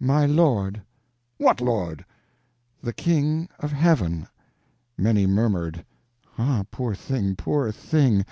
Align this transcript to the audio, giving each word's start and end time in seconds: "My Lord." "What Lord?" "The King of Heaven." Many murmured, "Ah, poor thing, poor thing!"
"My 0.00 0.24
Lord." 0.24 0.80
"What 1.36 1.60
Lord?" 1.60 2.02
"The 2.82 2.94
King 2.94 3.46
of 3.58 3.72
Heaven." 3.72 4.26
Many 4.96 5.26
murmured, 5.26 5.84
"Ah, 6.38 6.64
poor 6.70 6.94
thing, 6.94 7.36
poor 7.36 7.70
thing!" 7.72 8.24